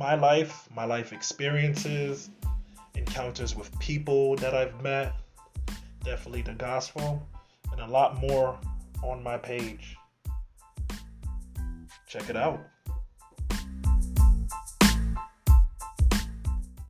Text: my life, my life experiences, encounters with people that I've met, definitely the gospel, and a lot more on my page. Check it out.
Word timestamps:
my 0.00 0.14
life, 0.14 0.66
my 0.74 0.86
life 0.86 1.12
experiences, 1.12 2.30
encounters 2.94 3.54
with 3.54 3.78
people 3.80 4.34
that 4.36 4.54
I've 4.54 4.82
met, 4.82 5.12
definitely 6.02 6.40
the 6.40 6.54
gospel, 6.54 7.28
and 7.70 7.82
a 7.82 7.86
lot 7.86 8.18
more 8.18 8.58
on 9.04 9.22
my 9.22 9.36
page. 9.36 9.98
Check 12.06 12.30
it 12.30 12.36
out. 12.36 12.60